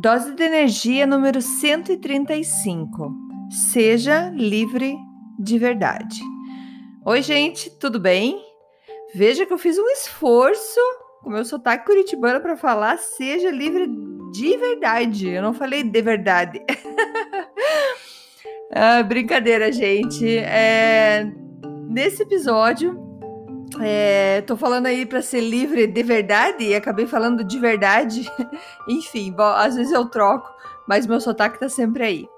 Dose 0.00 0.34
de 0.34 0.42
energia 0.42 1.06
número 1.06 1.40
135. 1.40 3.14
Seja 3.50 4.28
livre 4.30 4.96
de 5.38 5.56
verdade. 5.56 6.20
Oi, 7.06 7.22
gente, 7.22 7.70
tudo 7.78 8.00
bem? 8.00 8.42
Veja 9.14 9.46
que 9.46 9.52
eu 9.52 9.58
fiz 9.58 9.78
um 9.78 9.86
esforço 9.90 10.80
com 11.22 11.30
meu 11.30 11.44
sotaque 11.44 11.86
curitibano 11.86 12.40
para 12.40 12.56
falar 12.56 12.98
seja 12.98 13.50
livre 13.50 13.86
de 14.32 14.56
verdade. 14.56 15.28
Eu 15.28 15.42
não 15.42 15.54
falei 15.54 15.84
de 15.84 16.02
verdade. 16.02 16.60
ah, 18.74 19.02
brincadeira, 19.02 19.70
gente. 19.70 20.38
É, 20.38 21.24
nesse 21.88 22.24
episódio, 22.24 23.03
é, 23.80 24.42
tô 24.42 24.56
falando 24.56 24.86
aí 24.86 25.04
para 25.06 25.22
ser 25.22 25.40
livre 25.40 25.86
de 25.86 26.02
verdade 26.02 26.64
e 26.64 26.74
acabei 26.74 27.06
falando 27.06 27.42
de 27.42 27.58
verdade. 27.58 28.30
Enfim, 28.88 29.32
bom, 29.32 29.42
às 29.42 29.74
vezes 29.74 29.92
eu 29.92 30.06
troco, 30.06 30.52
mas 30.86 31.06
meu 31.06 31.20
sotaque 31.20 31.58
tá 31.58 31.68
sempre 31.68 32.04
aí. 32.04 32.28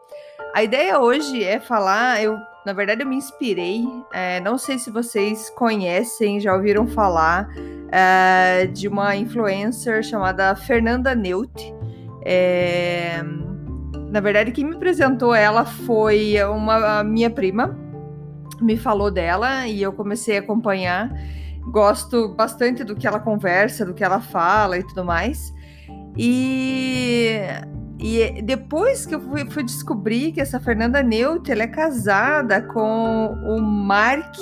A 0.54 0.62
ideia 0.62 0.98
hoje 0.98 1.42
é 1.42 1.60
falar, 1.60 2.22
eu 2.22 2.38
na 2.64 2.72
verdade 2.72 3.02
eu 3.02 3.06
me 3.06 3.16
inspirei, 3.16 3.84
é, 4.12 4.40
não 4.40 4.58
sei 4.58 4.78
se 4.78 4.90
vocês 4.90 5.50
conhecem, 5.50 6.40
já 6.40 6.52
ouviram 6.54 6.86
falar 6.86 7.48
é, 7.92 8.66
de 8.66 8.88
uma 8.88 9.14
influencer 9.14 10.02
chamada 10.02 10.54
Fernanda 10.56 11.14
Neut. 11.14 11.74
É, 12.24 13.22
na 14.10 14.20
verdade, 14.20 14.50
quem 14.50 14.64
me 14.64 14.74
apresentou 14.74 15.34
ela 15.34 15.64
foi 15.64 16.42
uma 16.44 17.04
minha 17.04 17.30
prima, 17.30 17.78
me 18.60 18.76
falou 18.76 19.10
dela 19.10 19.66
e 19.66 19.82
eu 19.82 19.92
comecei 19.92 20.36
a 20.36 20.40
acompanhar. 20.40 21.10
Gosto 21.70 22.28
bastante 22.28 22.84
do 22.84 22.94
que 22.94 23.06
ela 23.06 23.18
conversa, 23.18 23.84
do 23.84 23.92
que 23.92 24.04
ela 24.04 24.20
fala 24.20 24.78
e 24.78 24.86
tudo 24.86 25.04
mais. 25.04 25.52
E, 26.16 27.38
e 27.98 28.42
depois 28.42 29.04
que 29.04 29.14
eu 29.14 29.20
fui, 29.20 29.44
fui 29.50 29.62
descobrir 29.62 30.32
que 30.32 30.40
essa 30.40 30.58
Fernanda 30.58 31.02
Neut 31.02 31.50
é 31.50 31.66
casada 31.66 32.62
com 32.62 33.36
o 33.46 33.60
Mark. 33.60 34.36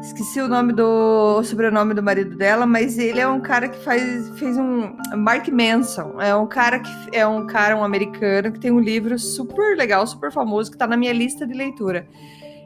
Esqueci 0.00 0.40
o 0.40 0.48
nome 0.48 0.72
do 0.72 1.38
o 1.38 1.44
sobrenome 1.44 1.94
do 1.94 2.02
marido 2.02 2.36
dela, 2.36 2.66
mas 2.66 2.98
ele 2.98 3.20
é 3.20 3.26
um 3.26 3.40
cara 3.40 3.68
que 3.68 3.78
faz 3.84 4.28
fez 4.38 4.56
um 4.56 4.96
Mark 5.16 5.48
Manson. 5.48 6.20
É 6.20 6.34
um 6.34 6.46
cara 6.46 6.78
que 6.78 6.90
é 7.12 7.26
um 7.26 7.46
cara 7.46 7.76
um 7.76 7.82
americano 7.84 8.52
que 8.52 8.60
tem 8.60 8.70
um 8.70 8.80
livro 8.80 9.18
super 9.18 9.76
legal, 9.76 10.06
super 10.06 10.30
famoso 10.30 10.70
que 10.70 10.76
está 10.76 10.86
na 10.86 10.96
minha 10.96 11.12
lista 11.12 11.46
de 11.46 11.54
leitura. 11.54 12.06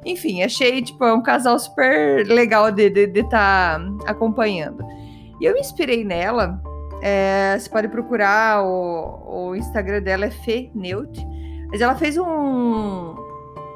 Enfim, 0.04 0.42
achei, 0.42 0.80
tipo, 0.82 1.04
é 1.04 1.12
um 1.12 1.22
casal 1.22 1.58
super 1.58 2.26
legal 2.26 2.70
de 2.70 2.84
estar 2.84 2.94
de, 2.94 3.06
de 3.06 3.28
tá 3.28 3.80
acompanhando. 4.06 4.82
E 5.40 5.44
eu 5.44 5.54
me 5.54 5.60
inspirei 5.60 6.04
nela. 6.04 6.60
É, 7.02 7.56
você 7.58 7.68
pode 7.68 7.88
procurar, 7.88 8.62
o, 8.62 9.48
o 9.50 9.56
Instagram 9.56 10.02
dela 10.02 10.26
é 10.26 10.30
FeNeut. 10.30 11.26
Mas 11.70 11.80
ela 11.80 11.94
fez 11.94 12.16
um, 12.16 12.25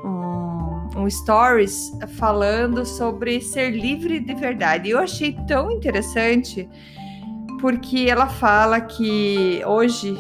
um, 0.05 0.89
um 0.97 1.11
stories 1.11 1.93
falando 2.19 2.85
sobre 2.85 3.41
ser 3.41 3.71
livre 3.71 4.19
de 4.19 4.35
verdade. 4.35 4.89
E 4.89 4.93
eu 4.93 4.99
achei 4.99 5.37
tão 5.47 5.71
interessante 5.71 6.69
porque 7.61 8.07
ela 8.09 8.27
fala 8.27 8.81
que 8.81 9.63
hoje 9.65 10.15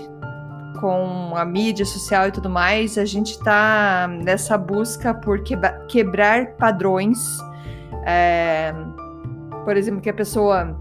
com 0.81 1.35
a 1.37 1.45
mídia 1.45 1.85
social 1.85 2.29
e 2.29 2.33
tudo 2.33 2.51
mais, 2.51 2.99
a 2.99 3.05
gente 3.05 3.33
está 3.33 4.09
nessa 4.09 4.57
busca 4.59 5.15
por 5.15 5.43
quebrar 5.89 6.53
padrões. 6.57 7.19
É, 8.07 8.75
por 9.65 9.77
exemplo, 9.77 10.01
que 10.01 10.11
a 10.11 10.15
pessoa 10.15 10.77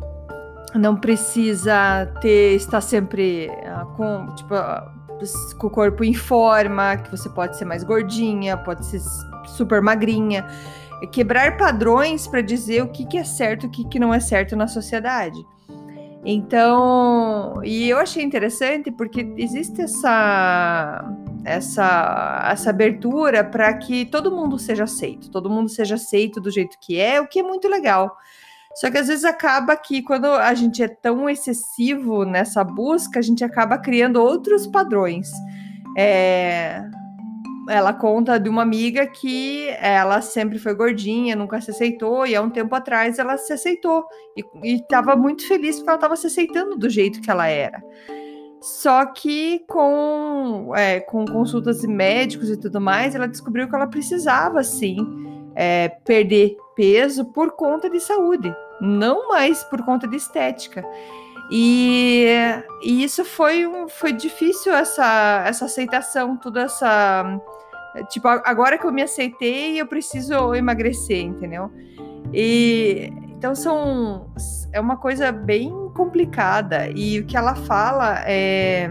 não 0.75 0.95
precisa 0.95 2.11
ter 2.21 2.55
estar 2.55 2.81
sempre 2.81 3.49
uh, 3.49 3.85
com 3.95 4.27
tipo 4.35 4.55
uh, 4.55 5.03
com 5.57 5.67
o 5.67 5.69
corpo 5.69 6.03
em 6.03 6.13
forma, 6.13 6.97
que 6.97 7.09
você 7.09 7.29
pode 7.29 7.57
ser 7.57 7.65
mais 7.65 7.83
gordinha, 7.83 8.57
pode 8.57 8.85
ser 8.85 8.99
super 9.45 9.81
magrinha. 9.81 10.45
Quebrar 11.11 11.57
padrões 11.57 12.27
para 12.27 12.41
dizer 12.41 12.81
o 12.81 12.87
que, 12.87 13.05
que 13.05 13.17
é 13.17 13.23
certo 13.23 13.65
e 13.65 13.67
o 13.67 13.69
que, 13.69 13.87
que 13.87 13.99
não 13.99 14.13
é 14.13 14.19
certo 14.19 14.55
na 14.55 14.67
sociedade. 14.67 15.37
Então, 16.25 17.61
e 17.63 17.89
eu 17.89 17.97
achei 17.97 18.23
interessante 18.23 18.89
porque 18.89 19.33
existe 19.37 19.81
essa 19.81 21.03
essa 21.43 22.47
essa 22.49 22.69
abertura 22.69 23.43
para 23.43 23.73
que 23.73 24.05
todo 24.05 24.31
mundo 24.31 24.57
seja 24.57 24.85
aceito, 24.85 25.29
todo 25.29 25.49
mundo 25.49 25.69
seja 25.69 25.95
aceito 25.95 26.39
do 26.39 26.49
jeito 26.49 26.77
que 26.79 26.97
é, 26.97 27.19
o 27.19 27.27
que 27.27 27.39
é 27.39 27.43
muito 27.43 27.67
legal. 27.67 28.15
Só 28.75 28.89
que 28.89 28.97
às 28.97 29.07
vezes 29.07 29.25
acaba 29.25 29.75
que 29.75 30.01
quando 30.01 30.25
a 30.25 30.53
gente 30.53 30.81
é 30.81 30.87
tão 30.87 31.29
excessivo 31.29 32.25
nessa 32.25 32.63
busca, 32.63 33.19
a 33.19 33.21
gente 33.21 33.43
acaba 33.43 33.77
criando 33.77 34.21
outros 34.21 34.65
padrões. 34.65 35.29
É, 35.95 36.83
ela 37.69 37.93
conta 37.93 38.39
de 38.39 38.49
uma 38.49 38.61
amiga 38.61 39.05
que 39.07 39.67
ela 39.79 40.21
sempre 40.21 40.59
foi 40.59 40.73
gordinha, 40.73 41.35
nunca 41.35 41.61
se 41.61 41.71
aceitou, 41.71 42.25
e 42.25 42.35
há 42.35 42.41
um 42.41 42.49
tempo 42.49 42.73
atrás 42.75 43.19
ela 43.19 43.37
se 43.37 43.53
aceitou 43.53 44.05
e 44.63 44.75
estava 44.75 45.15
muito 45.15 45.47
feliz 45.47 45.77
porque 45.77 45.89
ela 45.89 45.97
estava 45.97 46.15
se 46.15 46.27
aceitando 46.27 46.77
do 46.77 46.89
jeito 46.89 47.21
que 47.21 47.31
ela 47.31 47.47
era. 47.47 47.81
Só 48.61 49.05
que 49.05 49.59
com, 49.67 50.71
é, 50.75 51.01
com 51.01 51.25
consultas 51.25 51.81
de 51.81 51.87
médicos 51.87 52.49
e 52.49 52.57
tudo 52.57 52.79
mais, 52.79 53.13
ela 53.13 53.27
descobriu 53.27 53.67
que 53.67 53.75
ela 53.75 53.87
precisava 53.87 54.63
sim 54.63 54.97
é, 55.55 55.89
perder 56.05 56.55
peso 56.75 57.25
por 57.25 57.51
conta 57.51 57.89
de 57.89 57.99
saúde, 57.99 58.55
não 58.79 59.29
mais 59.29 59.63
por 59.65 59.83
conta 59.83 60.07
de 60.07 60.15
estética. 60.15 60.83
E, 61.51 62.25
e, 62.81 63.03
isso 63.03 63.25
foi, 63.25 63.67
um, 63.67 63.87
foi 63.87 64.13
difícil 64.13 64.73
essa, 64.73 65.43
essa 65.45 65.65
aceitação, 65.65 66.37
toda 66.37 66.61
essa 66.61 67.39
Tipo, 68.09 68.27
agora 68.27 68.77
que 68.77 68.85
eu 68.85 68.91
me 68.91 69.01
aceitei, 69.01 69.79
eu 69.79 69.85
preciso 69.85 70.55
emagrecer, 70.55 71.21
entendeu? 71.21 71.71
E 72.33 73.11
então 73.37 73.53
são 73.53 74.27
é 74.71 74.79
uma 74.79 74.97
coisa 74.97 75.31
bem 75.31 75.69
complicada 75.93 76.89
e 76.95 77.19
o 77.19 77.25
que 77.25 77.35
ela 77.35 77.55
fala 77.55 78.23
é 78.25 78.89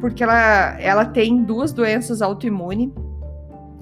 porque 0.00 0.22
ela 0.22 0.78
ela 0.78 1.04
tem 1.04 1.42
duas 1.42 1.72
doenças 1.72 2.22
autoimunes 2.22 2.90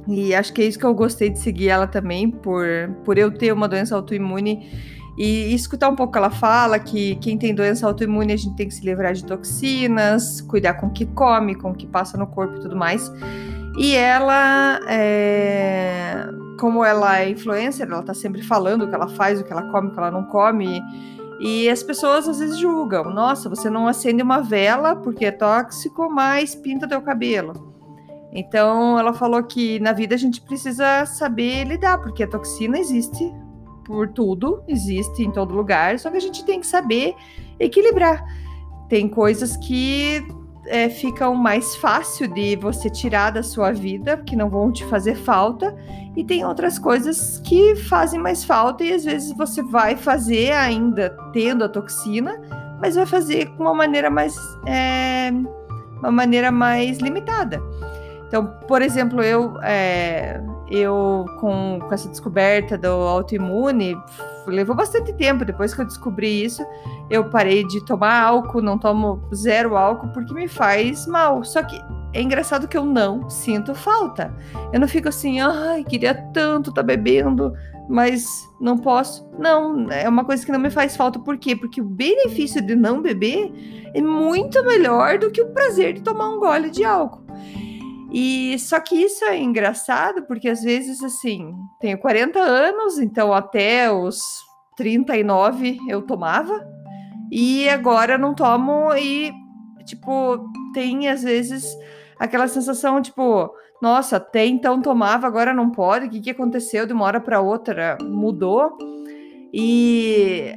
e 0.06 0.34
acho 0.34 0.52
que 0.52 0.62
é 0.62 0.64
isso 0.64 0.78
que 0.78 0.86
eu 0.86 0.94
gostei 0.94 1.28
de 1.28 1.38
seguir 1.38 1.68
ela 1.68 1.86
também 1.86 2.30
por 2.30 2.64
por 3.04 3.18
eu 3.18 3.30
ter 3.30 3.52
uma 3.52 3.68
doença 3.68 3.96
autoimune 3.96 4.70
e 5.18 5.52
escutar 5.52 5.88
um 5.88 5.96
pouco 5.96 6.10
o 6.10 6.12
que 6.12 6.18
ela 6.18 6.30
fala, 6.30 6.78
que 6.78 7.16
quem 7.16 7.36
tem 7.36 7.52
doença 7.52 7.84
autoimune 7.84 8.32
a 8.32 8.36
gente 8.36 8.54
tem 8.54 8.68
que 8.68 8.74
se 8.74 8.84
livrar 8.86 9.12
de 9.12 9.24
toxinas, 9.24 10.40
cuidar 10.40 10.74
com 10.74 10.86
o 10.86 10.90
que 10.90 11.04
come, 11.06 11.56
com 11.56 11.72
o 11.72 11.74
que 11.74 11.88
passa 11.88 12.16
no 12.16 12.28
corpo 12.28 12.54
e 12.58 12.60
tudo 12.60 12.76
mais. 12.76 13.10
E 13.76 13.94
ela, 13.94 14.80
é, 14.88 16.28
como 16.58 16.84
ela 16.84 17.20
é 17.20 17.30
influencer, 17.30 17.86
ela 17.86 18.02
tá 18.02 18.14
sempre 18.14 18.42
falando 18.42 18.82
o 18.82 18.88
que 18.88 18.94
ela 18.94 19.08
faz, 19.08 19.40
o 19.40 19.44
que 19.44 19.52
ela 19.52 19.70
come, 19.70 19.88
o 19.88 19.92
que 19.92 19.98
ela 19.98 20.10
não 20.10 20.24
come. 20.24 20.82
E 21.40 21.68
as 21.68 21.82
pessoas 21.82 22.28
às 22.28 22.40
vezes 22.40 22.58
julgam: 22.58 23.04
nossa, 23.04 23.48
você 23.48 23.70
não 23.70 23.86
acende 23.86 24.22
uma 24.22 24.40
vela 24.40 24.96
porque 24.96 25.26
é 25.26 25.30
tóxico, 25.30 26.10
mas 26.10 26.54
pinta 26.54 26.88
teu 26.88 27.00
cabelo. 27.00 27.68
Então 28.32 28.98
ela 28.98 29.14
falou 29.14 29.42
que 29.42 29.78
na 29.80 29.92
vida 29.92 30.14
a 30.14 30.18
gente 30.18 30.40
precisa 30.40 31.06
saber 31.06 31.64
lidar, 31.64 31.98
porque 31.98 32.22
a 32.22 32.28
toxina 32.28 32.78
existe 32.78 33.32
por 33.84 34.08
tudo, 34.08 34.62
existe 34.68 35.22
em 35.22 35.30
todo 35.30 35.54
lugar, 35.54 35.98
só 35.98 36.10
que 36.10 36.18
a 36.18 36.20
gente 36.20 36.44
tem 36.44 36.60
que 36.60 36.66
saber 36.66 37.14
equilibrar. 37.58 38.22
Tem 38.88 39.08
coisas 39.08 39.56
que 39.56 40.26
é, 40.68 40.88
ficam 40.88 41.34
mais 41.34 41.76
fácil 41.76 42.28
de 42.28 42.56
você 42.56 42.88
tirar 42.88 43.30
da 43.30 43.42
sua 43.42 43.72
vida, 43.72 44.16
que 44.16 44.36
não 44.36 44.48
vão 44.48 44.70
te 44.70 44.84
fazer 44.86 45.14
falta, 45.16 45.74
e 46.16 46.24
tem 46.24 46.44
outras 46.44 46.78
coisas 46.78 47.40
que 47.44 47.76
fazem 47.76 48.20
mais 48.20 48.44
falta 48.44 48.84
e 48.84 48.92
às 48.92 49.04
vezes 49.04 49.32
você 49.36 49.62
vai 49.62 49.96
fazer 49.96 50.52
ainda 50.52 51.16
tendo 51.32 51.64
a 51.64 51.68
toxina, 51.68 52.40
mas 52.80 52.96
vai 52.96 53.06
fazer 53.06 53.46
com 53.50 53.64
uma 53.64 53.74
maneira 53.74 54.10
mais 54.10 54.36
é, 54.66 55.30
uma 55.98 56.10
maneira 56.10 56.50
mais 56.50 56.98
limitada. 56.98 57.62
Então, 58.26 58.46
por 58.66 58.82
exemplo, 58.82 59.22
eu 59.22 59.58
é, 59.62 60.40
eu, 60.70 61.24
com, 61.40 61.78
com 61.80 61.94
essa 61.94 62.08
descoberta 62.08 62.76
do 62.76 62.88
autoimune, 62.88 63.96
levou 64.46 64.74
bastante 64.74 65.12
tempo. 65.12 65.44
Depois 65.44 65.74
que 65.74 65.80
eu 65.80 65.84
descobri 65.84 66.44
isso, 66.44 66.64
eu 67.10 67.28
parei 67.30 67.66
de 67.66 67.84
tomar 67.84 68.22
álcool, 68.22 68.62
não 68.62 68.78
tomo 68.78 69.20
zero 69.34 69.76
álcool, 69.76 70.08
porque 70.08 70.32
me 70.34 70.48
faz 70.48 71.06
mal. 71.06 71.42
Só 71.44 71.62
que 71.62 71.80
é 72.12 72.22
engraçado 72.22 72.68
que 72.68 72.76
eu 72.76 72.84
não 72.84 73.28
sinto 73.28 73.74
falta. 73.74 74.34
Eu 74.72 74.80
não 74.80 74.88
fico 74.88 75.08
assim, 75.08 75.40
ai, 75.40 75.84
queria 75.84 76.14
tanto 76.14 76.70
estar 76.70 76.82
tá 76.82 76.86
bebendo, 76.86 77.52
mas 77.88 78.26
não 78.60 78.78
posso. 78.78 79.28
Não, 79.38 79.90
é 79.90 80.08
uma 80.08 80.24
coisa 80.24 80.44
que 80.44 80.52
não 80.52 80.58
me 80.58 80.70
faz 80.70 80.96
falta. 80.96 81.18
Por 81.18 81.38
quê? 81.38 81.54
Porque 81.54 81.80
o 81.80 81.84
benefício 81.84 82.60
de 82.60 82.74
não 82.74 83.00
beber 83.00 83.52
é 83.94 84.00
muito 84.00 84.62
melhor 84.64 85.18
do 85.18 85.30
que 85.30 85.40
o 85.40 85.48
prazer 85.48 85.94
de 85.94 86.02
tomar 86.02 86.28
um 86.28 86.38
gole 86.38 86.70
de 86.70 86.84
álcool. 86.84 87.22
E 88.10 88.58
só 88.58 88.80
que 88.80 88.94
isso 88.94 89.24
é 89.24 89.38
engraçado 89.38 90.22
porque 90.22 90.48
às 90.48 90.62
vezes 90.62 91.02
assim, 91.02 91.54
tenho 91.78 91.98
40 91.98 92.38
anos, 92.38 92.98
então 92.98 93.32
até 93.32 93.90
os 93.92 94.22
39 94.76 95.78
eu 95.88 96.02
tomava 96.02 96.66
e 97.30 97.68
agora 97.68 98.16
não 98.16 98.34
tomo 98.34 98.94
e 98.94 99.30
tipo, 99.84 100.50
tem 100.72 101.08
às 101.08 101.22
vezes 101.22 101.66
aquela 102.18 102.48
sensação 102.48 103.00
tipo, 103.02 103.50
nossa, 103.82 104.16
até 104.16 104.46
então 104.46 104.80
tomava, 104.80 105.26
agora 105.26 105.52
não 105.52 105.70
pode, 105.70 106.06
o 106.06 106.10
que, 106.10 106.20
que 106.20 106.30
aconteceu 106.30 106.86
de 106.86 106.92
uma 106.92 107.04
hora 107.04 107.20
para 107.20 107.40
outra? 107.40 107.98
Mudou. 108.02 108.76
E 109.52 110.54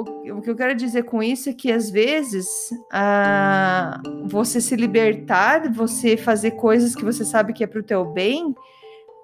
o, 0.00 0.42
que 0.42 0.50
eu 0.50 0.56
quero 0.56 0.74
dizer 0.74 1.04
com 1.04 1.22
isso 1.22 1.48
é 1.48 1.52
que 1.52 1.72
às 1.72 1.90
vezes 1.90 2.46
ah, 2.92 4.00
você 4.24 4.60
se 4.60 4.76
libertar, 4.76 5.72
você 5.72 6.16
fazer 6.16 6.52
coisas 6.52 6.94
que 6.94 7.04
você 7.04 7.24
sabe 7.24 7.52
que 7.52 7.64
é 7.64 7.66
para 7.66 7.80
o 7.80 7.82
teu 7.82 8.04
bem, 8.04 8.54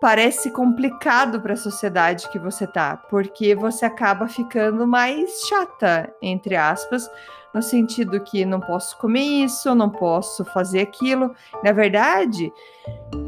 parece 0.00 0.50
complicado 0.50 1.40
para 1.40 1.52
a 1.52 1.56
sociedade 1.56 2.28
que 2.30 2.38
você 2.38 2.66
tá, 2.66 2.96
porque 2.96 3.54
você 3.54 3.84
acaba 3.84 4.26
ficando 4.28 4.86
mais 4.86 5.42
chata, 5.46 6.12
entre 6.22 6.56
aspas, 6.56 7.08
no 7.54 7.62
sentido 7.62 8.20
que 8.20 8.44
não 8.44 8.60
posso 8.60 8.96
comer 8.98 9.20
isso, 9.20 9.74
não 9.74 9.90
posso 9.90 10.44
fazer 10.46 10.80
aquilo. 10.80 11.34
Na 11.62 11.72
verdade, 11.72 12.52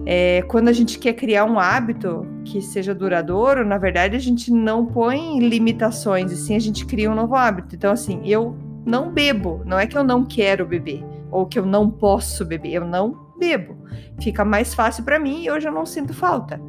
é, 0.07 0.43
quando 0.49 0.69
a 0.69 0.73
gente 0.73 0.99
quer 0.99 1.13
criar 1.13 1.45
um 1.45 1.59
hábito 1.59 2.27
que 2.45 2.61
seja 2.61 2.95
duradouro, 2.95 3.67
na 3.67 3.79
verdade 3.79 4.17
a 4.17 4.21
gente 4.21 4.51
não 4.51 4.87
põe 4.87 5.39
limitações, 5.39 6.33
e 6.33 6.37
sim 6.37 6.57
a 6.57 6.61
gente 6.61 6.87
cria 6.87 7.11
um 7.11 7.15
novo 7.15 7.35
hábito. 7.35 7.75
Então, 7.75 7.93
assim, 7.93 8.21
eu 8.25 8.57
não 8.85 9.11
bebo, 9.11 9.63
não 9.65 9.79
é 9.79 9.87
que 9.87 9.97
eu 9.97 10.05
não 10.05 10.25
quero 10.25 10.67
beber 10.67 11.05
ou 11.31 11.47
que 11.47 11.59
eu 11.59 11.67
não 11.67 11.91
posso 11.91 12.45
beber, 12.45 12.75
eu 12.75 12.85
não 12.85 13.27
bebo. 13.39 13.77
Fica 14.21 14.45
mais 14.45 14.73
fácil 14.73 15.05
para 15.05 15.19
mim 15.19 15.43
e 15.43 15.51
hoje 15.51 15.67
eu 15.67 15.73
não 15.73 15.85
sinto 15.85 16.15
falta. 16.15 16.61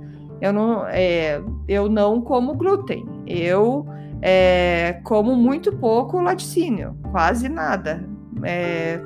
Eu 0.41 0.51
não, 0.51 0.87
é, 0.87 1.41
eu 1.67 1.87
não 1.87 2.21
como 2.21 2.55
glúten. 2.55 3.05
Eu 3.25 3.85
é, 4.21 4.99
como 5.03 5.35
muito 5.35 5.71
pouco 5.73 6.19
laticínio, 6.19 6.97
quase 7.11 7.49
nada. 7.49 8.03
É, 8.43 8.99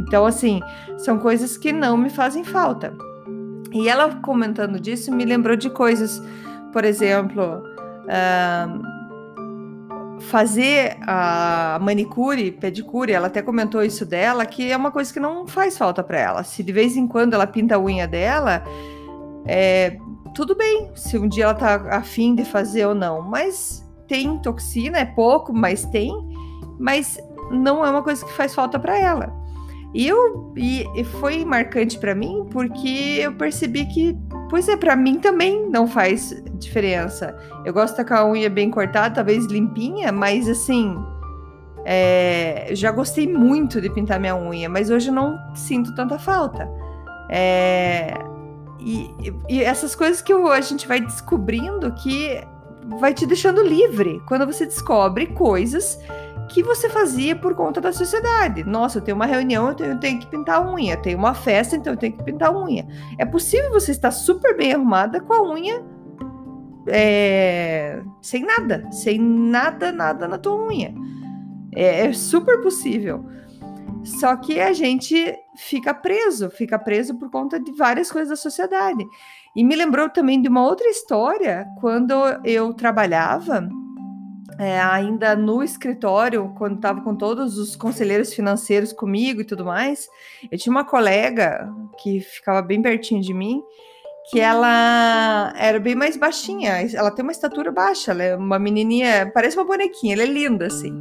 então, 0.00 0.24
assim, 0.24 0.60
são 0.98 1.18
coisas 1.18 1.56
que 1.56 1.72
não 1.72 1.96
me 1.96 2.10
fazem 2.10 2.44
falta. 2.44 2.92
E 3.72 3.88
ela 3.88 4.14
comentando 4.16 4.78
disso 4.78 5.14
me 5.14 5.24
lembrou 5.24 5.56
de 5.56 5.68
coisas, 5.68 6.22
por 6.72 6.84
exemplo, 6.84 7.62
uh, 8.04 8.96
fazer 10.20 10.96
a 11.02 11.78
manicure, 11.80 12.52
pedicure, 12.52 13.12
ela 13.12 13.26
até 13.26 13.42
comentou 13.42 13.82
isso 13.82 14.06
dela, 14.06 14.46
que 14.46 14.70
é 14.70 14.76
uma 14.76 14.90
coisa 14.90 15.12
que 15.12 15.20
não 15.20 15.46
faz 15.46 15.76
falta 15.76 16.02
para 16.02 16.18
ela. 16.18 16.44
Se 16.44 16.62
de 16.62 16.72
vez 16.72 16.96
em 16.96 17.06
quando 17.06 17.34
ela 17.34 17.46
pinta 17.46 17.76
a 17.76 17.80
unha 17.80 18.06
dela, 18.06 18.62
é, 19.46 19.98
tudo 20.34 20.54
bem, 20.54 20.90
se 20.94 21.18
um 21.18 21.28
dia 21.28 21.44
ela 21.44 21.54
tá 21.54 21.74
afim 21.90 22.34
de 22.34 22.44
fazer 22.44 22.86
ou 22.86 22.94
não, 22.94 23.22
mas 23.22 23.85
tem 24.06 24.38
toxina, 24.38 24.98
é 24.98 25.04
pouco, 25.04 25.52
mas 25.52 25.84
tem, 25.86 26.12
mas 26.78 27.18
não 27.50 27.84
é 27.84 27.90
uma 27.90 28.02
coisa 28.02 28.24
que 28.24 28.32
faz 28.32 28.54
falta 28.54 28.78
para 28.78 28.98
ela. 28.98 29.32
E, 29.94 30.06
eu, 30.06 30.52
e, 30.56 30.84
e 30.94 31.04
foi 31.04 31.44
marcante 31.44 31.98
para 31.98 32.14
mim 32.14 32.46
porque 32.50 33.18
eu 33.18 33.32
percebi 33.32 33.86
que, 33.86 34.16
pois 34.50 34.68
é, 34.68 34.76
para 34.76 34.94
mim 34.94 35.18
também 35.18 35.68
não 35.70 35.86
faz 35.86 36.42
diferença. 36.58 37.34
Eu 37.64 37.72
gosto 37.72 38.04
com 38.04 38.14
a 38.14 38.28
unha 38.28 38.50
bem 38.50 38.70
cortada, 38.70 39.14
talvez 39.14 39.46
limpinha, 39.46 40.12
mas 40.12 40.48
assim, 40.48 40.94
é, 41.84 42.68
já 42.72 42.90
gostei 42.90 43.26
muito 43.26 43.80
de 43.80 43.88
pintar 43.88 44.20
minha 44.20 44.36
unha, 44.36 44.68
mas 44.68 44.90
hoje 44.90 45.10
não 45.10 45.38
sinto 45.54 45.94
tanta 45.94 46.18
falta. 46.18 46.68
É, 47.30 48.18
e, 48.80 49.10
e, 49.48 49.62
essas 49.62 49.94
coisas 49.94 50.20
que 50.20 50.32
a 50.32 50.60
gente 50.60 50.86
vai 50.86 51.00
descobrindo 51.00 51.92
que 51.94 52.40
vai 52.98 53.12
te 53.12 53.26
deixando 53.26 53.62
livre 53.62 54.22
quando 54.26 54.46
você 54.46 54.64
descobre 54.64 55.26
coisas 55.28 55.98
que 56.48 56.62
você 56.62 56.88
fazia 56.88 57.34
por 57.34 57.54
conta 57.54 57.80
da 57.80 57.92
sociedade. 57.92 58.62
Nossa, 58.64 58.98
eu 58.98 59.02
tenho 59.02 59.16
uma 59.16 59.26
reunião, 59.26 59.68
eu 59.68 59.74
tenho, 59.74 59.92
eu 59.92 60.00
tenho 60.00 60.20
que 60.20 60.26
pintar 60.26 60.60
a 60.60 60.72
unha. 60.72 60.96
Tenho 60.96 61.18
uma 61.18 61.34
festa, 61.34 61.76
então 61.76 61.92
eu 61.92 61.98
tenho 61.98 62.12
que 62.12 62.22
pintar 62.22 62.50
a 62.50 62.58
unha. 62.58 62.86
É 63.18 63.24
possível 63.24 63.70
você 63.70 63.90
estar 63.90 64.10
super 64.10 64.56
bem 64.56 64.72
arrumada 64.72 65.20
com 65.20 65.32
a 65.32 65.42
unha 65.42 65.84
é, 66.88 68.00
sem 68.22 68.44
nada, 68.44 68.88
sem 68.92 69.18
nada, 69.18 69.90
nada 69.90 70.28
na 70.28 70.38
tua 70.38 70.66
unha. 70.68 70.94
É, 71.74 72.06
é 72.06 72.12
super 72.12 72.60
possível. 72.60 73.24
Só 74.04 74.36
que 74.36 74.60
a 74.60 74.72
gente 74.72 75.36
fica 75.56 75.92
preso, 75.92 76.48
fica 76.48 76.78
preso 76.78 77.18
por 77.18 77.28
conta 77.28 77.58
de 77.58 77.72
várias 77.72 78.10
coisas 78.10 78.28
da 78.28 78.36
sociedade. 78.36 79.04
E 79.56 79.64
me 79.64 79.74
lembrou 79.74 80.10
também 80.10 80.40
de 80.42 80.48
uma 80.48 80.62
outra 80.66 80.86
história 80.88 81.66
quando 81.80 82.12
eu 82.44 82.74
trabalhava 82.74 83.66
é, 84.58 84.78
ainda 84.80 85.34
no 85.34 85.62
escritório, 85.62 86.52
quando 86.56 86.76
estava 86.76 87.00
com 87.00 87.14
todos 87.16 87.58
os 87.58 87.74
conselheiros 87.74 88.34
financeiros 88.34 88.92
comigo 88.92 89.40
e 89.40 89.44
tudo 89.44 89.64
mais. 89.64 90.08
Eu 90.50 90.58
tinha 90.58 90.70
uma 90.70 90.84
colega 90.84 91.72
que 91.98 92.20
ficava 92.20 92.60
bem 92.60 92.82
pertinho 92.82 93.22
de 93.22 93.32
mim, 93.32 93.62
que 94.30 94.40
ela 94.40 95.52
era 95.56 95.78
bem 95.78 95.94
mais 95.94 96.16
baixinha. 96.16 96.72
Ela 96.94 97.10
tem 97.10 97.22
uma 97.22 97.32
estatura 97.32 97.72
baixa, 97.72 98.10
ela 98.10 98.22
é 98.22 98.36
uma 98.36 98.58
menininha, 98.58 99.30
parece 99.32 99.56
uma 99.56 99.64
bonequinha, 99.64 100.14
ela 100.14 100.22
é 100.22 100.26
linda 100.26 100.66
assim. 100.66 100.92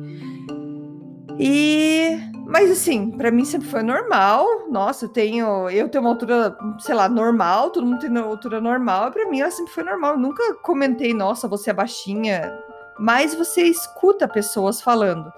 E 1.40 2.18
mas 2.46 2.70
assim, 2.70 3.10
para 3.12 3.32
mim 3.32 3.44
sempre 3.44 3.68
foi 3.68 3.82
normal. 3.82 4.46
Nossa, 4.70 5.06
eu 5.06 5.10
tenho, 5.10 5.70
eu 5.70 5.90
tenho 5.90 6.04
uma 6.04 6.12
altura, 6.12 6.56
sei 6.80 6.94
lá, 6.94 7.10
normal, 7.10 7.72
todo 7.72 7.86
mundo 7.86 8.00
tem 8.00 8.10
uma 8.10 8.22
altura 8.22 8.62
normal, 8.62 9.12
para 9.12 9.28
mim 9.30 9.40
ela 9.40 9.52
sempre 9.52 9.74
foi 9.74 9.84
normal. 9.84 10.14
Eu 10.14 10.20
nunca 10.20 10.54
comentei, 10.62 11.14
nossa, 11.14 11.48
você 11.48 11.72
é 11.72 11.74
baixinha, 11.74 12.54
mas 13.00 13.34
você 13.34 13.63
escuta 13.63 14.27
pessoas 14.27 14.80
falando. 14.80 15.34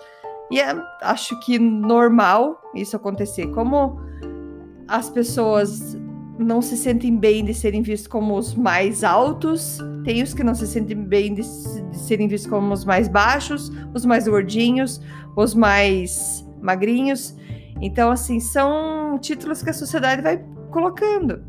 E 0.52 0.60
é, 0.60 0.76
acho 1.02 1.40
que 1.40 1.58
normal 1.58 2.62
isso 2.76 2.96
acontecer. 2.96 3.48
Como 3.48 4.00
as 4.88 5.10
pessoas 5.10 5.98
não 6.38 6.62
se 6.62 6.78
sentem 6.78 7.16
bem 7.18 7.44
de 7.44 7.54
serem 7.54 7.82
vistos 7.82 8.08
como 8.08 8.38
os 8.38 8.54
mais 8.54 9.04
altos, 9.04 9.80
tem 10.04 10.22
os 10.22 10.34
que 10.34 10.44
não 10.44 10.54
se 10.54 10.68
sentem 10.68 10.98
bem 10.98 11.34
de, 11.34 11.42
de 11.42 11.98
serem 11.98 12.28
vistos 12.28 12.50
como 12.50 12.74
os 12.74 12.86
mais 12.86 13.08
baixos, 13.08 13.72
os 13.94 14.06
mais 14.06 14.28
gordinhos, 14.28 15.02
os 15.36 15.54
mais 15.54 16.48
magrinhos. 16.62 17.36
Então, 17.82 18.12
assim, 18.12 18.40
são 18.40 19.18
títulos 19.20 19.62
que 19.62 19.70
a 19.70 19.74
sociedade 19.74 20.22
vai 20.22 20.44
colocando. 20.72 21.42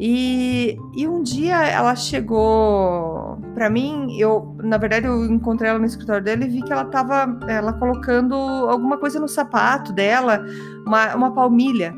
E, 0.00 0.78
e 0.94 1.08
um 1.08 1.22
dia 1.22 1.64
ela 1.64 1.96
chegou 1.96 3.36
para 3.52 3.68
mim, 3.68 4.16
eu, 4.16 4.54
na 4.62 4.78
verdade, 4.78 5.06
eu 5.06 5.26
encontrei 5.26 5.70
ela 5.70 5.78
no 5.78 5.86
escritório 5.86 6.22
dela 6.22 6.44
e 6.44 6.48
vi 6.48 6.62
que 6.62 6.72
ela 6.72 6.84
tava 6.84 7.36
ela 7.48 7.72
colocando 7.72 8.34
alguma 8.34 8.96
coisa 8.96 9.18
no 9.18 9.26
sapato 9.26 9.92
dela, 9.92 10.44
uma, 10.86 11.16
uma 11.16 11.34
palmilha. 11.34 11.92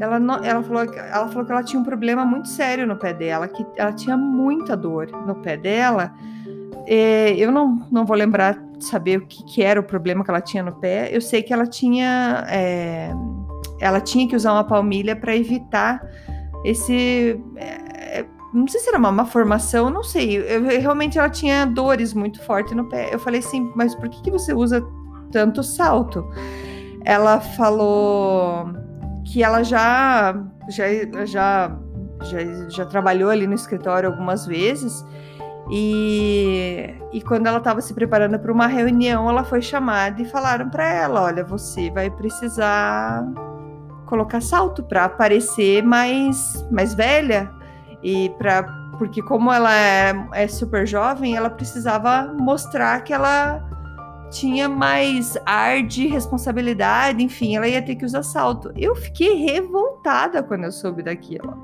Ela, 0.00 0.18
não, 0.18 0.42
ela, 0.42 0.62
falou, 0.62 0.82
ela 0.82 1.28
falou 1.28 1.44
que 1.44 1.52
ela 1.52 1.62
tinha 1.62 1.80
um 1.80 1.84
problema 1.84 2.24
muito 2.24 2.48
sério 2.48 2.86
no 2.86 2.96
pé 2.96 3.12
dela, 3.12 3.46
que 3.46 3.64
ela 3.76 3.92
tinha 3.92 4.16
muita 4.16 4.76
dor 4.76 5.08
no 5.26 5.36
pé 5.36 5.56
dela. 5.56 6.12
É, 6.86 7.34
eu 7.36 7.52
não, 7.52 7.86
não 7.90 8.04
vou 8.04 8.16
lembrar 8.16 8.60
saber 8.80 9.18
o 9.18 9.26
que, 9.26 9.44
que, 9.44 9.62
era 9.62 9.78
o 9.78 9.84
problema 9.84 10.24
que 10.24 10.30
ela 10.30 10.40
tinha 10.40 10.62
no 10.62 10.72
pé. 10.72 11.08
Eu 11.14 11.20
sei 11.20 11.42
que 11.42 11.52
ela 11.52 11.66
tinha, 11.66 12.44
é, 12.48 13.10
ela 13.80 14.00
tinha 14.00 14.28
que 14.28 14.34
usar 14.36 14.52
uma 14.52 14.64
palmilha 14.64 15.14
para 15.14 15.34
evitar 15.34 16.02
esse. 16.64 17.40
É, 17.56 18.24
não 18.52 18.68
sei 18.68 18.80
se 18.80 18.88
era 18.88 18.98
uma, 18.98 19.10
uma 19.10 19.26
formação, 19.26 19.90
não 19.90 20.02
sei. 20.02 20.36
Eu, 20.36 20.64
realmente 20.64 21.18
ela 21.18 21.30
tinha 21.30 21.64
dores 21.64 22.12
muito 22.12 22.42
fortes 22.42 22.74
no 22.74 22.88
pé. 22.88 23.14
Eu 23.14 23.18
falei 23.18 23.40
assim, 23.40 23.70
mas 23.76 23.94
por 23.94 24.08
que, 24.08 24.22
que 24.22 24.30
você 24.30 24.52
usa 24.52 24.84
tanto 25.30 25.62
salto? 25.62 26.28
Ela 27.04 27.40
falou 27.40 28.83
que 29.24 29.42
ela 29.42 29.62
já, 29.62 30.34
já, 30.68 30.84
já, 31.24 31.78
já, 32.22 32.68
já 32.68 32.86
trabalhou 32.86 33.30
ali 33.30 33.46
no 33.46 33.54
escritório 33.54 34.10
algumas 34.10 34.46
vezes. 34.46 35.04
E, 35.70 36.94
e 37.12 37.22
quando 37.22 37.46
ela 37.46 37.58
estava 37.58 37.80
se 37.80 37.94
preparando 37.94 38.38
para 38.38 38.52
uma 38.52 38.66
reunião, 38.66 39.28
ela 39.30 39.44
foi 39.44 39.62
chamada 39.62 40.20
e 40.20 40.24
falaram 40.24 40.68
para 40.68 40.86
ela: 40.86 41.22
olha, 41.22 41.42
você 41.42 41.90
vai 41.90 42.10
precisar 42.10 43.24
colocar 44.04 44.42
salto 44.42 44.82
para 44.82 45.08
parecer 45.08 45.82
mais, 45.82 46.66
mais 46.70 46.94
velha. 46.94 47.50
E 48.02 48.28
para 48.38 48.84
porque 48.98 49.20
como 49.22 49.52
ela 49.52 49.74
é, 49.74 50.14
é 50.32 50.46
super 50.46 50.86
jovem, 50.86 51.36
ela 51.36 51.50
precisava 51.50 52.32
mostrar 52.38 53.02
que 53.02 53.12
ela 53.12 53.60
tinha 54.34 54.68
mais 54.68 55.36
ar 55.46 55.82
de 55.84 56.08
responsabilidade, 56.08 57.22
enfim, 57.22 57.54
ela 57.56 57.68
ia 57.68 57.80
ter 57.80 57.94
que 57.94 58.04
usar 58.04 58.24
salto. 58.24 58.72
Eu 58.76 58.96
fiquei 58.96 59.34
revoltada 59.34 60.42
quando 60.42 60.64
eu 60.64 60.72
soube 60.72 61.04
daquilo. 61.04 61.56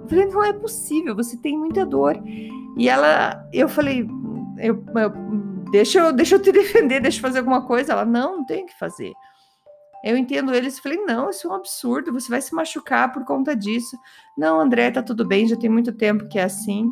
Eu 0.00 0.08
falei, 0.08 0.26
não 0.26 0.42
é 0.42 0.52
possível, 0.52 1.14
você 1.14 1.36
tem 1.36 1.56
muita 1.56 1.84
dor. 1.84 2.18
E 2.78 2.88
ela, 2.88 3.46
eu 3.52 3.68
falei, 3.68 4.08
eu, 4.58 4.82
eu, 4.96 5.12
deixa, 5.70 5.98
eu, 5.98 6.12
deixa 6.14 6.36
eu 6.36 6.42
te 6.42 6.50
defender, 6.52 7.00
deixa 7.00 7.18
eu 7.18 7.22
fazer 7.22 7.40
alguma 7.40 7.66
coisa. 7.66 7.92
Ela, 7.92 8.06
não, 8.06 8.38
não 8.38 8.44
tem 8.46 8.64
o 8.64 8.66
que 8.66 8.78
fazer. 8.78 9.12
Eu 10.02 10.16
entendo 10.16 10.54
eles, 10.54 10.78
falei, 10.78 10.98
não, 11.04 11.28
isso 11.28 11.46
é 11.46 11.50
um 11.50 11.54
absurdo, 11.54 12.12
você 12.12 12.28
vai 12.28 12.40
se 12.40 12.54
machucar 12.54 13.12
por 13.12 13.24
conta 13.24 13.54
disso. 13.54 13.98
Não, 14.36 14.60
André, 14.60 14.90
tá 14.90 15.02
tudo 15.02 15.26
bem, 15.26 15.46
já 15.46 15.56
tem 15.56 15.68
muito 15.68 15.92
tempo 15.92 16.28
que 16.28 16.38
é 16.38 16.44
assim. 16.44 16.90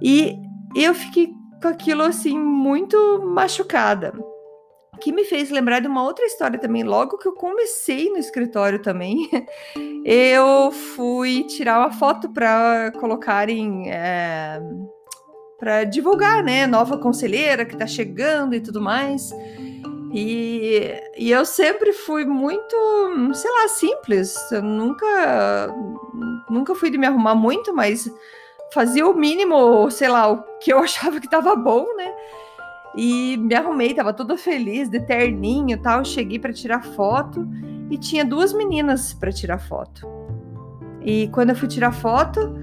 E 0.00 0.36
eu 0.76 0.94
fiquei 0.94 1.32
com 1.60 1.68
aquilo 1.68 2.02
assim, 2.02 2.38
muito 2.38 2.96
machucada 3.24 4.12
que 5.00 5.12
me 5.12 5.24
fez 5.24 5.50
lembrar 5.50 5.80
de 5.80 5.88
uma 5.88 6.02
outra 6.02 6.24
história 6.24 6.58
também. 6.58 6.82
Logo 6.82 7.18
que 7.18 7.28
eu 7.28 7.32
comecei 7.32 8.10
no 8.10 8.18
escritório 8.18 8.80
também, 8.80 9.28
eu 10.04 10.70
fui 10.70 11.44
tirar 11.44 11.80
uma 11.80 11.92
foto 11.92 12.28
para 12.30 12.92
colocarem. 12.98 13.90
É, 13.90 14.60
para 15.58 15.84
divulgar, 15.84 16.42
né? 16.42 16.66
Nova 16.66 16.98
conselheira 16.98 17.64
que 17.64 17.74
está 17.74 17.86
chegando 17.86 18.54
e 18.54 18.60
tudo 18.60 18.80
mais. 18.80 19.30
E, 20.12 20.94
e, 21.16 21.30
eu 21.30 21.44
sempre 21.44 21.92
fui 21.92 22.24
muito, 22.24 22.76
sei 23.34 23.50
lá, 23.50 23.68
simples. 23.68 24.36
Eu 24.52 24.62
nunca, 24.62 25.74
nunca 26.48 26.74
fui 26.74 26.90
de 26.90 26.96
me 26.96 27.06
arrumar 27.06 27.34
muito, 27.34 27.74
mas 27.74 28.08
fazia 28.72 29.06
o 29.06 29.14
mínimo, 29.14 29.90
sei 29.90 30.08
lá, 30.08 30.30
o 30.30 30.42
que 30.60 30.72
eu 30.72 30.78
achava 30.84 31.18
que 31.18 31.26
estava 31.26 31.56
bom, 31.56 31.86
né? 31.96 32.14
E 32.96 33.36
me 33.36 33.54
arrumei, 33.54 33.92
tava 33.92 34.12
toda 34.12 34.36
feliz, 34.36 34.88
de 34.88 35.00
terninho 35.00 35.80
tal. 35.80 36.04
Cheguei 36.04 36.38
para 36.38 36.52
tirar 36.52 36.84
foto 36.84 37.48
e 37.90 37.98
tinha 37.98 38.24
duas 38.24 38.52
meninas 38.52 39.12
para 39.12 39.32
tirar 39.32 39.58
foto. 39.58 40.06
E 41.02 41.28
quando 41.28 41.50
eu 41.50 41.56
fui 41.56 41.68
tirar 41.68 41.92
foto, 41.92 42.54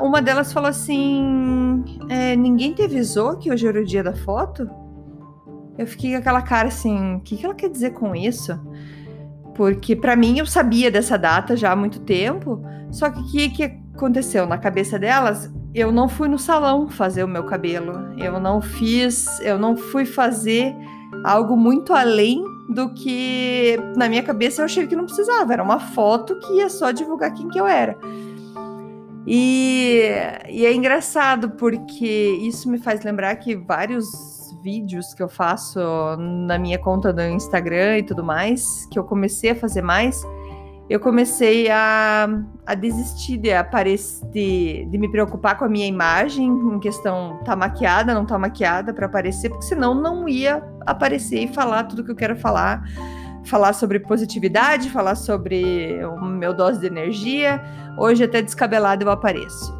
uma 0.00 0.20
delas 0.20 0.52
falou 0.52 0.68
assim: 0.68 1.84
é, 2.08 2.36
Ninguém 2.36 2.72
te 2.74 2.82
avisou 2.82 3.36
que 3.36 3.50
hoje 3.50 3.66
era 3.66 3.80
o 3.80 3.84
dia 3.84 4.02
da 4.02 4.14
foto? 4.14 4.68
Eu 5.78 5.86
fiquei 5.86 6.12
com 6.12 6.18
aquela 6.18 6.42
cara 6.42 6.68
assim: 6.68 7.16
O 7.16 7.20
que, 7.20 7.36
que 7.36 7.44
ela 7.44 7.54
quer 7.54 7.70
dizer 7.70 7.92
com 7.92 8.14
isso? 8.14 8.58
Porque 9.54 9.94
para 9.94 10.16
mim 10.16 10.38
eu 10.38 10.46
sabia 10.46 10.90
dessa 10.90 11.16
data 11.16 11.56
já 11.56 11.72
há 11.72 11.76
muito 11.76 12.00
tempo, 12.00 12.62
só 12.90 13.10
que 13.10 13.20
o 13.20 13.26
que, 13.26 13.50
que 13.50 13.62
aconteceu 13.94 14.46
na 14.46 14.58
cabeça 14.58 14.98
delas? 14.98 15.52
Eu 15.74 15.90
não 15.90 16.08
fui 16.08 16.28
no 16.28 16.38
salão 16.38 16.88
fazer 16.88 17.24
o 17.24 17.28
meu 17.28 17.44
cabelo. 17.44 18.14
Eu 18.18 18.38
não 18.38 18.60
fiz, 18.60 19.40
eu 19.40 19.58
não 19.58 19.76
fui 19.76 20.04
fazer 20.04 20.74
algo 21.24 21.56
muito 21.56 21.94
além 21.94 22.44
do 22.68 22.92
que 22.94 23.78
na 23.96 24.08
minha 24.08 24.22
cabeça 24.22 24.60
eu 24.60 24.66
achei 24.66 24.86
que 24.86 24.96
não 24.96 25.04
precisava. 25.04 25.52
Era 25.52 25.62
uma 25.62 25.80
foto 25.80 26.38
que 26.40 26.54
ia 26.54 26.68
só 26.68 26.90
divulgar 26.90 27.32
quem 27.32 27.48
que 27.48 27.58
eu 27.58 27.66
era. 27.66 27.96
E, 29.26 30.02
e 30.50 30.66
é 30.66 30.74
engraçado 30.74 31.50
porque 31.50 32.38
isso 32.42 32.68
me 32.68 32.78
faz 32.78 33.02
lembrar 33.04 33.36
que 33.36 33.54
vários 33.54 34.42
vídeos 34.62 35.14
que 35.14 35.22
eu 35.22 35.28
faço 35.28 35.80
na 36.46 36.58
minha 36.58 36.78
conta 36.78 37.12
do 37.12 37.22
Instagram 37.22 37.98
e 37.98 38.02
tudo 38.02 38.22
mais, 38.22 38.86
que 38.90 38.98
eu 38.98 39.04
comecei 39.04 39.50
a 39.50 39.54
fazer 39.54 39.82
mais, 39.82 40.22
eu 40.90 41.00
comecei 41.00 41.70
a, 41.70 42.28
a 42.66 42.74
desistir 42.74 43.38
de 43.38 43.52
aparecer, 43.52 44.26
de, 44.28 44.86
de, 44.90 44.98
me 44.98 45.08
preocupar 45.08 45.56
com 45.56 45.64
a 45.64 45.68
minha 45.68 45.86
imagem, 45.86 46.46
em 46.46 46.78
questão 46.80 47.40
tá 47.44 47.54
maquiada, 47.54 48.12
não 48.12 48.26
tá 48.26 48.38
maquiada 48.38 48.92
para 48.92 49.06
aparecer, 49.06 49.48
porque 49.48 49.64
senão 49.64 49.94
não 49.94 50.28
ia 50.28 50.62
aparecer 50.84 51.44
e 51.44 51.48
falar 51.48 51.84
tudo 51.84 52.04
que 52.04 52.10
eu 52.10 52.16
quero 52.16 52.36
falar. 52.36 52.82
Falar 53.44 53.72
sobre 53.72 53.98
positividade, 53.98 54.88
falar 54.88 55.16
sobre 55.16 55.98
o 56.04 56.24
meu 56.24 56.54
dose 56.54 56.78
de 56.78 56.86
energia. 56.86 57.60
Hoje, 57.98 58.22
até 58.22 58.40
descabelado, 58.40 59.04
eu 59.04 59.10
apareço. 59.10 59.76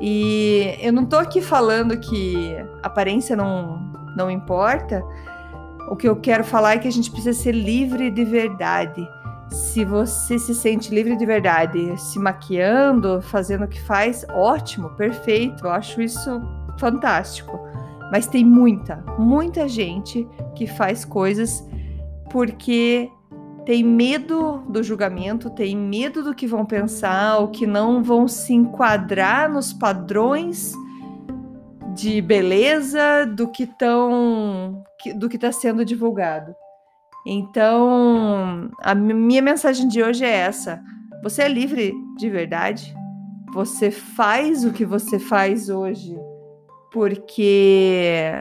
E 0.00 0.74
eu 0.80 0.94
não 0.94 1.04
tô 1.04 1.16
aqui 1.16 1.42
falando 1.42 1.98
que 1.98 2.56
aparência 2.82 3.36
não, 3.36 3.92
não 4.16 4.30
importa. 4.30 5.04
O 5.90 5.96
que 5.96 6.08
eu 6.08 6.16
quero 6.16 6.42
falar 6.42 6.76
é 6.76 6.78
que 6.78 6.88
a 6.88 6.92
gente 6.92 7.10
precisa 7.10 7.38
ser 7.38 7.52
livre 7.52 8.10
de 8.10 8.24
verdade 8.24 9.06
se 9.50 9.84
você 9.84 10.38
se 10.38 10.54
sente 10.54 10.94
livre 10.94 11.16
de 11.16 11.24
verdade, 11.24 11.96
se 12.00 12.18
maquiando, 12.18 13.22
fazendo 13.22 13.64
o 13.64 13.68
que 13.68 13.80
faz, 13.80 14.24
ótimo, 14.30 14.90
perfeito. 14.90 15.66
Eu 15.66 15.70
acho 15.70 16.00
isso 16.02 16.42
fantástico. 16.78 17.58
Mas 18.10 18.26
tem 18.26 18.44
muita, 18.44 19.04
muita 19.18 19.68
gente 19.68 20.26
que 20.54 20.66
faz 20.66 21.04
coisas 21.04 21.66
porque 22.30 23.10
tem 23.64 23.82
medo 23.82 24.62
do 24.68 24.82
julgamento, 24.82 25.50
tem 25.50 25.76
medo 25.76 26.22
do 26.22 26.34
que 26.34 26.46
vão 26.46 26.64
pensar, 26.64 27.38
ou 27.38 27.48
que 27.48 27.66
não 27.66 28.02
vão 28.02 28.28
se 28.28 28.54
enquadrar 28.54 29.50
nos 29.50 29.72
padrões 29.72 30.72
de 31.94 32.20
beleza 32.20 33.26
do 33.26 33.48
que 33.48 33.64
estão 33.64 34.84
do 35.16 35.28
que 35.28 35.36
está 35.36 35.50
sendo 35.50 35.84
divulgado. 35.84 36.54
Então, 37.28 38.70
a 38.80 38.94
minha 38.94 39.42
mensagem 39.42 39.88
de 39.88 40.00
hoje 40.00 40.24
é 40.24 40.30
essa: 40.30 40.80
você 41.24 41.42
é 41.42 41.48
livre 41.48 41.92
de 42.16 42.30
verdade? 42.30 42.94
Você 43.52 43.90
faz 43.90 44.64
o 44.64 44.72
que 44.72 44.84
você 44.84 45.18
faz 45.18 45.68
hoje 45.68 46.16
porque 46.92 48.32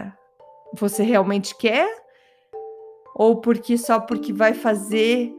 você 0.77 1.01
realmente 1.01 1.58
quer? 1.58 1.89
Ou 3.15 3.42
porque 3.42 3.75
só 3.75 4.00
porque 4.00 4.32
vai 4.32 4.54
fazer, 4.54 5.34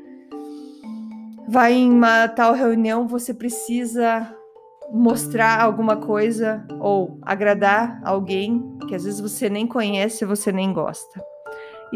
vai 1.49 1.75
em 1.75 1.91
uma 1.91 2.27
tal 2.27 2.53
reunião, 2.53 3.07
você 3.07 3.33
precisa 3.33 4.35
mostrar 4.91 5.61
alguma 5.61 5.97
coisa 5.97 6.67
ou 6.81 7.19
agradar 7.23 8.01
alguém 8.05 8.77
que 8.89 8.95
às 8.95 9.05
vezes 9.05 9.21
você 9.21 9.49
nem 9.49 9.69
conhece, 9.69 10.25
você 10.25 10.51
nem 10.51 10.73
gosta. 10.73 11.36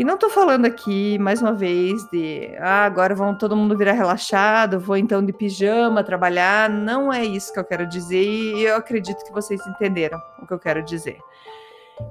E 0.00 0.04
não 0.04 0.16
tô 0.16 0.30
falando 0.30 0.64
aqui, 0.64 1.18
mais 1.18 1.42
uma 1.42 1.52
vez, 1.52 2.08
de 2.10 2.52
ah, 2.58 2.86
agora 2.86 3.14
vão 3.14 3.36
todo 3.36 3.54
mundo 3.54 3.76
virar 3.76 3.92
relaxado, 3.92 4.80
vou 4.80 4.96
então 4.96 5.22
de 5.22 5.30
pijama 5.30 6.02
trabalhar. 6.02 6.70
Não 6.70 7.12
é 7.12 7.22
isso 7.22 7.52
que 7.52 7.60
eu 7.60 7.64
quero 7.64 7.86
dizer, 7.86 8.24
e 8.24 8.62
eu 8.62 8.76
acredito 8.76 9.22
que 9.22 9.30
vocês 9.30 9.60
entenderam 9.66 10.18
o 10.42 10.46
que 10.46 10.54
eu 10.54 10.58
quero 10.58 10.82
dizer. 10.82 11.18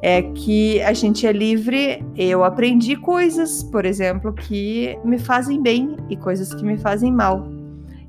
É 0.03 0.21
que 0.21 0.79
a 0.83 0.93
gente 0.93 1.25
é 1.25 1.31
livre. 1.31 2.05
Eu 2.15 2.43
aprendi 2.43 2.95
coisas, 2.95 3.63
por 3.63 3.87
exemplo, 3.87 4.33
que 4.33 4.95
me 5.03 5.17
fazem 5.17 5.59
bem 5.59 5.97
e 6.11 6.15
coisas 6.15 6.53
que 6.53 6.63
me 6.63 6.77
fazem 6.77 7.11
mal. 7.11 7.47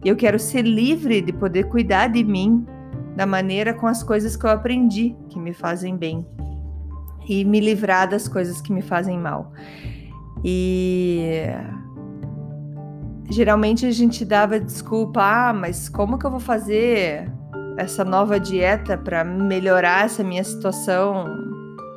Eu 0.05 0.15
quero 0.15 0.39
ser 0.39 0.61
livre 0.61 1.23
de 1.23 1.33
poder 1.33 1.71
cuidar 1.71 2.09
de 2.09 2.23
mim 2.23 2.67
da 3.17 3.25
maneira 3.25 3.73
com 3.73 3.87
as 3.87 4.03
coisas 4.03 4.37
que 4.37 4.45
eu 4.45 4.51
aprendi 4.51 5.17
que 5.31 5.39
me 5.39 5.55
fazem 5.55 5.97
bem 5.97 6.27
e 7.31 7.45
me 7.45 7.61
livrar 7.61 8.09
das 8.09 8.27
coisas 8.27 8.61
que 8.61 8.73
me 8.73 8.83
fazem 8.83 9.17
mal. 9.17 9.53
E 10.45 11.45
geralmente 13.31 13.87
a 13.87 13.91
gente 13.93 14.25
dava 14.25 14.59
desculpa, 14.59 15.23
ah, 15.23 15.53
mas 15.53 15.89
como 15.89 16.19
que 16.19 16.27
eu 16.27 16.31
vou 16.33 16.41
fazer 16.41 17.31
essa 17.79 18.05
nova 18.05 18.41
dieta 18.41 18.99
para 18.99 19.23
melhorar 19.23 20.07
essa 20.07 20.25
minha 20.25 20.43
situação, 20.43 21.25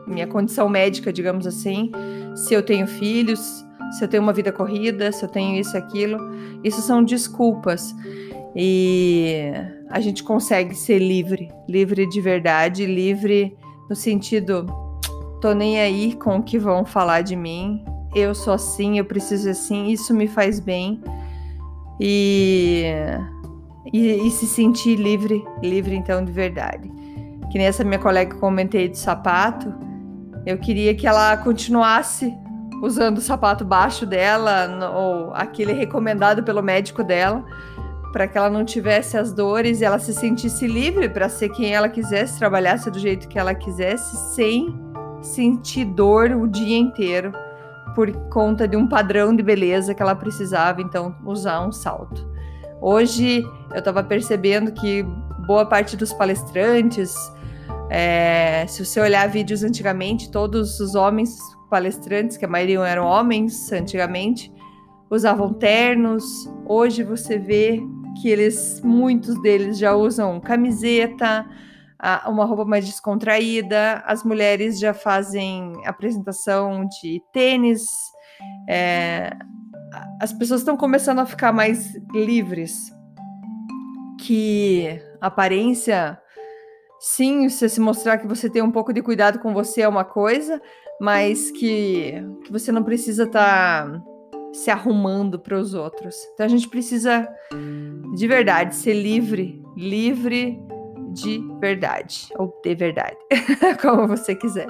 minha 0.05 0.27
condição 0.27 0.69
médica, 0.69 1.11
digamos 1.11 1.47
assim, 1.47 1.91
se 2.35 2.53
eu 2.53 2.61
tenho 2.61 2.85
filhos, 2.85 3.65
se 3.97 4.03
eu 4.03 4.07
tenho 4.07 4.21
uma 4.21 4.33
vida 4.33 4.51
corrida, 4.51 5.11
se 5.11 5.25
eu 5.25 5.29
tenho 5.29 5.59
isso 5.59 5.75
aquilo. 5.75 6.19
Isso 6.63 6.79
são 6.81 7.03
desculpas. 7.03 7.95
E 8.55 9.51
a 9.89 9.99
gente 9.99 10.23
consegue 10.23 10.75
ser 10.75 10.99
livre, 10.99 11.49
livre 11.67 12.07
de 12.07 12.21
verdade, 12.21 12.85
livre 12.85 13.57
no 13.89 13.95
sentido 13.95 14.82
tô 15.43 15.51
nem 15.51 15.77
aí 15.81 16.15
com 16.15 16.37
o 16.37 16.41
que 16.41 16.57
vão 16.57 16.85
falar 16.85 17.19
de 17.19 17.35
mim. 17.35 17.83
Eu 18.15 18.33
sou 18.33 18.53
assim, 18.53 18.97
eu 18.97 19.03
preciso 19.03 19.49
assim, 19.49 19.87
isso 19.87 20.13
me 20.13 20.25
faz 20.25 20.57
bem. 20.57 21.03
E, 21.99 22.85
e, 23.91 24.25
e 24.25 24.31
se 24.31 24.47
sentir 24.47 24.95
livre, 24.95 25.43
livre 25.61 25.97
então 25.97 26.23
de 26.23 26.31
verdade. 26.31 26.89
Que 27.51 27.57
nem 27.57 27.67
essa 27.67 27.83
minha 27.83 27.99
colega 27.99 28.33
que 28.33 28.39
comentei 28.39 28.87
de 28.87 28.97
sapato, 28.97 29.73
eu 30.45 30.57
queria 30.57 30.95
que 30.95 31.05
ela 31.05 31.35
continuasse 31.35 32.33
usando 32.81 33.17
o 33.17 33.21
sapato 33.21 33.65
baixo 33.65 34.05
dela, 34.05 34.69
ou 34.95 35.33
aquele 35.33 35.73
recomendado 35.73 36.41
pelo 36.41 36.63
médico 36.63 37.03
dela, 37.03 37.43
para 38.13 38.29
que 38.29 38.37
ela 38.37 38.49
não 38.49 38.63
tivesse 38.63 39.17
as 39.17 39.33
dores 39.33 39.81
e 39.81 39.83
ela 39.83 39.99
se 39.99 40.13
sentisse 40.13 40.65
livre 40.67 41.09
para 41.09 41.27
ser 41.27 41.49
quem 41.49 41.73
ela 41.73 41.89
quisesse, 41.89 42.39
trabalhasse 42.39 42.89
do 42.89 42.97
jeito 42.97 43.27
que 43.27 43.37
ela 43.37 43.53
quisesse, 43.53 44.15
sem 44.33 44.92
sentir 45.23 45.85
dor 45.85 46.31
o 46.31 46.47
dia 46.47 46.77
inteiro 46.77 47.31
por 47.95 48.11
conta 48.29 48.67
de 48.67 48.75
um 48.75 48.87
padrão 48.87 49.35
de 49.35 49.41
beleza 49.41 49.93
que 49.93 50.01
ela 50.01 50.15
precisava 50.15 50.81
então 50.81 51.15
usar 51.25 51.65
um 51.65 51.71
salto. 51.71 52.27
Hoje 52.81 53.43
eu 53.71 53.79
estava 53.79 54.03
percebendo 54.03 54.71
que 54.71 55.03
boa 55.47 55.65
parte 55.65 55.95
dos 55.95 56.11
palestrantes, 56.11 57.13
é, 57.89 58.65
se 58.67 58.83
você 58.83 58.99
olhar 58.99 59.27
vídeos 59.29 59.63
antigamente, 59.63 60.29
todos 60.29 60.79
os 60.79 60.95
homens 60.95 61.37
palestrantes, 61.69 62.37
que 62.37 62.45
a 62.45 62.47
maioria 62.47 62.79
eram 62.81 63.05
homens 63.05 63.71
antigamente, 63.71 64.51
usavam 65.09 65.53
ternos. 65.53 66.23
Hoje 66.65 67.03
você 67.03 67.37
vê 67.37 67.81
que 68.21 68.29
eles, 68.29 68.81
muitos 68.83 69.41
deles 69.41 69.77
já 69.77 69.95
usam 69.95 70.39
camiseta, 70.39 71.45
uma 72.27 72.45
roupa 72.45 72.65
mais 72.65 72.85
descontraída. 72.85 74.03
As 74.05 74.23
mulheres 74.23 74.79
já 74.79 74.93
fazem 74.93 75.73
apresentação 75.85 76.85
de 76.85 77.21
tênis. 77.31 77.87
É, 78.69 79.31
as 80.21 80.33
pessoas 80.33 80.61
estão 80.61 80.75
começando 80.75 81.19
a 81.19 81.25
ficar 81.25 81.53
mais 81.53 81.95
livres. 82.13 82.91
Que 84.19 84.99
aparência, 85.21 86.19
sim, 86.99 87.47
se 87.49 87.69
se 87.69 87.79
mostrar 87.79 88.17
que 88.17 88.27
você 88.27 88.49
tem 88.49 88.61
um 88.61 88.71
pouco 88.71 88.93
de 88.93 89.01
cuidado 89.01 89.39
com 89.39 89.53
você 89.53 89.81
é 89.81 89.87
uma 89.87 90.03
coisa, 90.03 90.61
mas 90.99 91.51
que, 91.51 92.13
que 92.43 92.51
você 92.51 92.71
não 92.71 92.83
precisa 92.83 93.23
estar 93.23 93.89
tá 93.89 94.03
se 94.53 94.69
arrumando 94.69 95.39
para 95.39 95.57
os 95.57 95.73
outros. 95.73 96.15
Então 96.33 96.45
a 96.45 96.49
gente 96.49 96.69
precisa 96.69 97.27
de 98.15 98.27
verdade 98.27 98.75
ser 98.75 98.93
livre, 98.93 99.61
livre 99.75 100.61
de 101.13 101.43
verdade 101.59 102.27
ou 102.37 102.59
de 102.63 102.75
verdade, 102.75 103.17
como 103.81 104.07
você 104.07 104.35
quiser. 104.35 104.67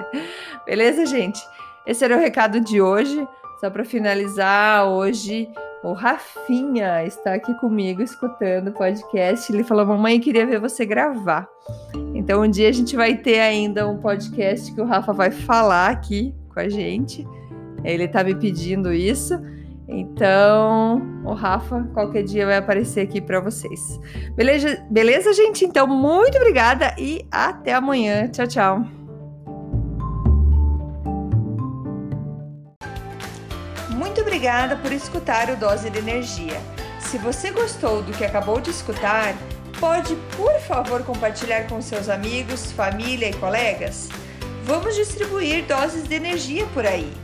Beleza, 0.66 1.06
gente? 1.06 1.40
Esse 1.86 2.04
era 2.04 2.16
o 2.16 2.20
recado 2.20 2.60
de 2.60 2.80
hoje. 2.80 3.26
Só 3.60 3.70
para 3.70 3.84
finalizar, 3.84 4.86
hoje 4.86 5.48
o 5.82 5.92
Rafinha 5.92 7.04
está 7.04 7.34
aqui 7.34 7.52
comigo 7.54 8.02
escutando 8.02 8.68
o 8.68 8.72
podcast. 8.72 9.52
Ele 9.52 9.62
falou: 9.62 9.84
Mamãe, 9.86 10.18
queria 10.18 10.46
ver 10.46 10.58
você 10.58 10.84
gravar. 10.86 11.48
Então, 12.14 12.42
um 12.42 12.50
dia 12.50 12.68
a 12.68 12.72
gente 12.72 12.96
vai 12.96 13.16
ter 13.16 13.40
ainda 13.40 13.86
um 13.86 13.98
podcast 13.98 14.74
que 14.74 14.80
o 14.80 14.84
Rafa 14.84 15.12
vai 15.12 15.30
falar 15.30 15.90
aqui 15.90 16.34
com 16.52 16.60
a 16.60 16.68
gente. 16.68 17.26
Ele 17.84 18.04
está 18.04 18.24
me 18.24 18.34
pedindo 18.34 18.92
isso. 18.92 19.38
Então, 19.86 21.02
o 21.24 21.34
Rafa, 21.34 21.86
qualquer 21.92 22.22
dia 22.22 22.46
vai 22.46 22.56
aparecer 22.56 23.00
aqui 23.00 23.20
para 23.20 23.38
vocês. 23.38 24.00
Beleza, 24.34 24.82
beleza, 24.90 25.32
gente? 25.32 25.64
Então, 25.64 25.86
muito 25.86 26.36
obrigada 26.36 26.94
e 26.98 27.26
até 27.30 27.74
amanhã. 27.74 28.28
Tchau, 28.28 28.46
tchau. 28.46 28.84
Muito 33.90 34.20
obrigada 34.22 34.76
por 34.76 34.90
escutar 34.90 35.50
o 35.50 35.56
Dose 35.56 35.90
de 35.90 35.98
Energia. 35.98 36.60
Se 36.98 37.18
você 37.18 37.50
gostou 37.50 38.02
do 38.02 38.12
que 38.12 38.24
acabou 38.24 38.60
de 38.60 38.70
escutar, 38.70 39.34
pode, 39.78 40.16
por 40.36 40.58
favor, 40.60 41.02
compartilhar 41.02 41.68
com 41.68 41.80
seus 41.82 42.08
amigos, 42.08 42.72
família 42.72 43.28
e 43.28 43.34
colegas? 43.34 44.08
Vamos 44.64 44.96
distribuir 44.96 45.66
doses 45.66 46.08
de 46.08 46.14
energia 46.14 46.66
por 46.72 46.86
aí. 46.86 47.23